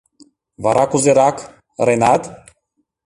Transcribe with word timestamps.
—Вара 0.63 0.85
кузерак, 0.91 1.37
ыренат? 1.81 2.23